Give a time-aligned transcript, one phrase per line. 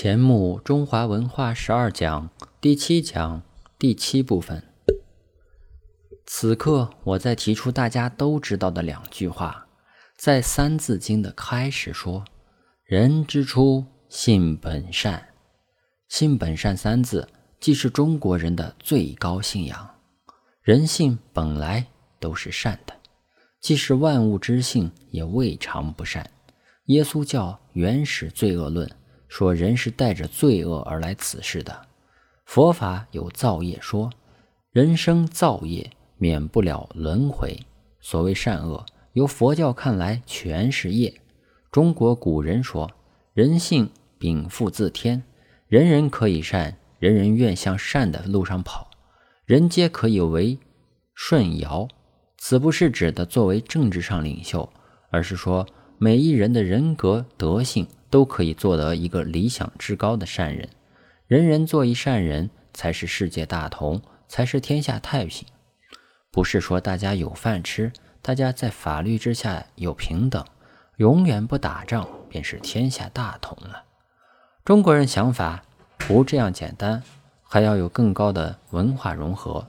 [0.00, 3.42] 钱穆中华文化十二讲第七讲
[3.80, 4.62] 第七部分。
[6.24, 9.66] 此刻，我在提出大家都知道的两句话，
[10.16, 12.24] 在《三字经》的开始说
[12.86, 15.30] ：“人之初，性本善。
[16.08, 17.26] ”“性本善”三字，
[17.58, 19.96] 既是中国人的最高信仰。
[20.62, 21.84] 人性本来
[22.20, 22.94] 都是善的，
[23.60, 26.30] 既是万物之性，也未尝不善。
[26.84, 28.88] 耶稣教原始罪恶论。
[29.28, 31.86] 说人是带着罪恶而来此世的，
[32.46, 34.10] 佛法有造业说，
[34.72, 37.58] 人生造业免不了轮回。
[38.00, 41.20] 所谓善恶，由佛教看来全是业。
[41.70, 42.90] 中国古人说，
[43.34, 45.22] 人性禀赋自天，
[45.66, 48.88] 人人可以善，人人愿向善的路上跑，
[49.44, 50.58] 人皆可以为
[51.14, 51.86] 舜尧。
[52.38, 54.72] 此不是指的作为政治上领袖，
[55.10, 55.66] 而是说
[55.98, 57.86] 每一人的人格德性。
[58.10, 60.68] 都可以做得一个理想至高的善人，
[61.26, 65.46] 人人做一善人，才是世界大同，才是天下太平。
[66.30, 70.44] 不是说大家有饭吃，大家在法律之下有平等，
[70.96, 73.84] 永远不打仗，便是天下大同了。
[74.64, 75.62] 中国人想法
[75.96, 77.02] 不这样简单，
[77.42, 79.66] 还要有更高的文化融合，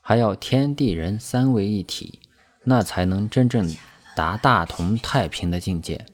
[0.00, 2.20] 还要天地人三位一体，
[2.64, 3.74] 那才能真正
[4.14, 6.06] 达大同太平的境界。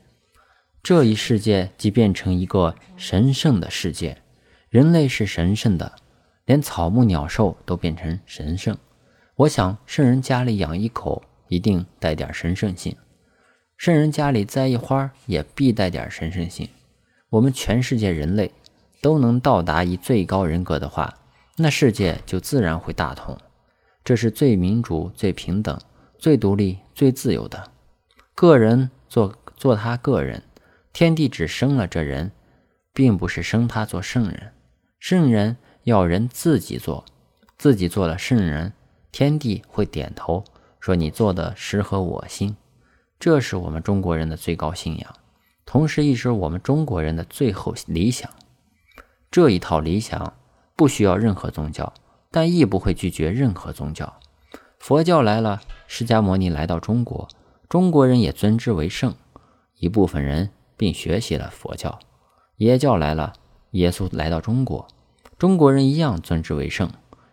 [0.85, 4.19] 这一世界即变成一个神圣的世界，
[4.69, 5.95] 人类是神圣的，
[6.45, 8.77] 连草木鸟兽都变成神圣。
[9.37, 12.93] 我想圣人家里养一口，一定带点神圣性；
[13.79, 16.69] 圣人家里栽一花，也必带点神圣性。
[17.31, 18.53] 我们全世界人类
[19.01, 21.15] 都能到达一最高人格的话，
[21.57, 23.39] 那世界就自然会大同。
[24.05, 25.81] 这是最民主、最平等、
[26.19, 27.73] 最独立、最自由的。
[28.35, 30.43] 个人做做他个人。
[30.95, 32.31] 天地只生了这人，
[32.92, 34.53] 并不是生他做圣人。
[35.00, 37.05] 圣人要人自己做，
[37.59, 38.73] 自己做了圣人，
[39.11, 40.44] 天地会点头
[40.78, 42.56] 说：“你做的适合我心。”
[43.19, 45.15] 这是我们中国人的最高信仰，
[45.66, 48.31] 同时亦是我们中国人的最后理想。
[49.32, 50.34] 这一套理想
[50.76, 51.93] 不需要任何宗教，
[52.31, 54.21] 但亦不会拒绝任何宗教。
[54.78, 57.28] 佛教来了，释迦牟尼来到中国，
[57.69, 59.12] 中国人也尊之为圣。
[59.78, 60.50] 一部分人。
[60.77, 61.99] 并学习了佛教，
[62.57, 63.33] 耶教来了，
[63.73, 64.87] 耶稣来到中国，
[65.39, 66.91] 中国人一样尊之为圣。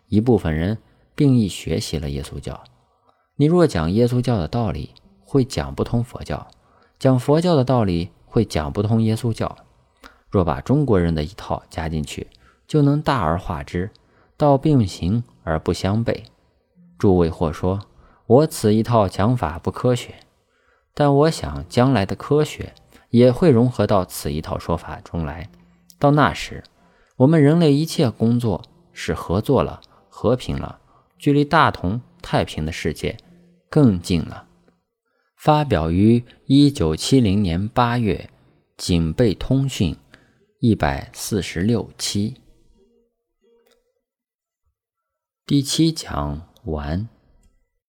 [0.08, 0.78] 一部分人
[1.16, 2.64] 并亦学习了耶稣教。
[3.38, 6.48] 你若讲耶稣教的道理，会讲不通佛教；
[7.00, 9.56] 讲佛教的道理，会讲不通耶稣教。
[10.30, 12.28] 若把中国人的一套加进去，
[12.68, 13.90] 就能大而化之，
[14.36, 16.24] 道并行而不相悖。
[16.98, 17.80] 诸位或说
[18.28, 20.16] 我此一套讲法不科学，
[20.94, 22.74] 但我想将来的科学。
[23.12, 25.50] 也会融合到此一套说法中来。
[26.00, 26.64] 到那时，
[27.18, 29.80] 我们人类一切工作是合作了、
[30.10, 30.82] 和平了，
[31.18, 33.16] 距离大同太平的世界
[33.70, 34.48] 更近了。
[35.36, 38.30] 发表于一九七零年八月，
[38.78, 39.94] 《警备通讯》
[40.60, 42.42] 一百四十六期。
[45.46, 47.08] 第七讲完。